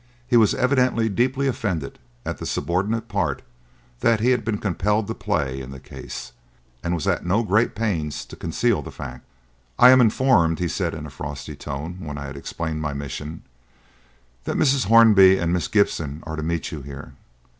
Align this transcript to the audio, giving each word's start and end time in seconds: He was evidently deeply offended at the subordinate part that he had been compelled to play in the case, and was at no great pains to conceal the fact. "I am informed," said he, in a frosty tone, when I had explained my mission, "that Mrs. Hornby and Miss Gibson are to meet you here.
He 0.27 0.35
was 0.35 0.55
evidently 0.55 1.09
deeply 1.09 1.45
offended 1.45 1.99
at 2.25 2.39
the 2.39 2.47
subordinate 2.47 3.07
part 3.07 3.43
that 3.99 4.19
he 4.19 4.31
had 4.31 4.43
been 4.43 4.57
compelled 4.57 5.05
to 5.05 5.13
play 5.13 5.61
in 5.61 5.69
the 5.69 5.79
case, 5.79 6.31
and 6.83 6.95
was 6.95 7.05
at 7.05 7.23
no 7.23 7.43
great 7.43 7.75
pains 7.75 8.25
to 8.25 8.35
conceal 8.35 8.81
the 8.81 8.89
fact. 8.89 9.23
"I 9.77 9.91
am 9.91 10.01
informed," 10.01 10.57
said 10.71 10.93
he, 10.93 10.97
in 10.97 11.05
a 11.05 11.11
frosty 11.11 11.55
tone, 11.55 11.97
when 11.99 12.17
I 12.17 12.25
had 12.25 12.35
explained 12.35 12.81
my 12.81 12.95
mission, 12.95 13.43
"that 14.45 14.57
Mrs. 14.57 14.85
Hornby 14.87 15.37
and 15.37 15.53
Miss 15.53 15.67
Gibson 15.67 16.23
are 16.25 16.35
to 16.35 16.41
meet 16.41 16.71
you 16.71 16.81
here. 16.81 17.13